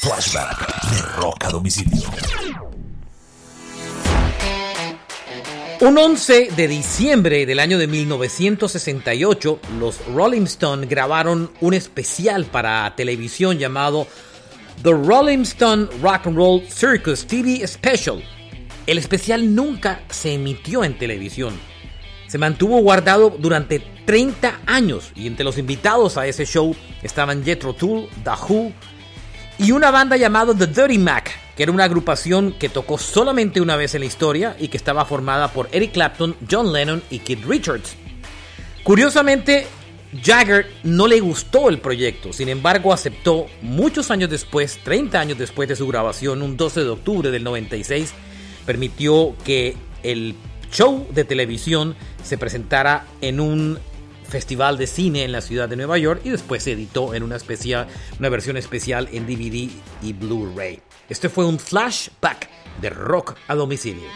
Flashback 0.00 0.90
de 0.92 1.02
Rock 1.20 1.44
a 1.44 1.50
domicilio. 1.50 2.08
Un 5.82 5.98
11 5.98 6.52
de 6.56 6.68
diciembre 6.68 7.44
del 7.44 7.60
año 7.60 7.76
de 7.76 7.86
1968, 7.86 9.60
los 9.78 10.02
Rolling 10.06 10.44
Stones 10.44 10.88
grabaron 10.88 11.50
un 11.60 11.74
especial 11.74 12.46
para 12.46 12.96
televisión 12.96 13.58
llamado 13.58 14.06
The 14.82 14.92
Rolling 14.92 15.42
Stone 15.42 15.88
Rock 16.00 16.28
and 16.28 16.36
Roll 16.36 16.62
Circus 16.66 17.26
TV 17.26 17.66
Special. 17.66 18.24
El 18.86 18.96
especial 18.96 19.54
nunca 19.54 20.00
se 20.08 20.32
emitió 20.32 20.82
en 20.82 20.96
televisión. 20.96 21.52
Se 22.26 22.38
mantuvo 22.38 22.80
guardado 22.80 23.36
durante 23.38 23.80
30 24.06 24.60
años 24.64 25.12
y 25.14 25.26
entre 25.26 25.44
los 25.44 25.58
invitados 25.58 26.16
a 26.16 26.26
ese 26.26 26.46
show 26.46 26.74
estaban 27.02 27.44
Jethro 27.44 27.74
Tull, 27.74 28.08
The 28.24 28.30
Who 28.48 28.72
y 29.62 29.72
una 29.72 29.90
banda 29.90 30.16
llamada 30.16 30.54
The 30.54 30.68
Dirty 30.68 30.96
Mac, 30.96 31.30
que 31.54 31.64
era 31.64 31.72
una 31.72 31.84
agrupación 31.84 32.52
que 32.52 32.70
tocó 32.70 32.96
solamente 32.96 33.60
una 33.60 33.76
vez 33.76 33.94
en 33.94 34.00
la 34.00 34.06
historia 34.06 34.56
y 34.58 34.68
que 34.68 34.78
estaba 34.78 35.04
formada 35.04 35.48
por 35.52 35.68
Eric 35.70 35.92
Clapton, 35.92 36.34
John 36.50 36.72
Lennon 36.72 37.02
y 37.10 37.18
Keith 37.18 37.44
Richards. 37.44 37.94
Curiosamente, 38.82 39.66
Jagger 40.22 40.66
no 40.82 41.06
le 41.06 41.20
gustó 41.20 41.68
el 41.68 41.78
proyecto, 41.78 42.32
sin 42.32 42.48
embargo 42.48 42.90
aceptó 42.90 43.48
muchos 43.60 44.10
años 44.10 44.30
después, 44.30 44.78
30 44.82 45.20
años 45.20 45.38
después 45.38 45.68
de 45.68 45.76
su 45.76 45.86
grabación, 45.86 46.40
un 46.40 46.56
12 46.56 46.80
de 46.80 46.88
octubre 46.88 47.30
del 47.30 47.44
96, 47.44 48.14
permitió 48.64 49.36
que 49.44 49.76
el 50.02 50.36
show 50.72 51.06
de 51.10 51.24
televisión 51.24 51.96
se 52.24 52.38
presentara 52.38 53.04
en 53.20 53.40
un 53.40 53.78
Festival 54.30 54.78
de 54.78 54.86
Cine 54.86 55.24
en 55.24 55.32
la 55.32 55.40
ciudad 55.40 55.68
de 55.68 55.76
Nueva 55.76 55.98
York 55.98 56.22
y 56.24 56.30
después 56.30 56.62
se 56.62 56.72
editó 56.72 57.14
en 57.14 57.22
una, 57.22 57.36
especial, 57.36 57.88
una 58.18 58.28
versión 58.28 58.56
especial 58.56 59.08
en 59.12 59.26
DVD 59.26 59.70
y 60.02 60.12
Blu-ray. 60.12 60.80
Este 61.08 61.28
fue 61.28 61.44
un 61.44 61.58
flashback 61.58 62.48
de 62.80 62.90
rock 62.90 63.36
a 63.48 63.54
domicilio. 63.54 64.08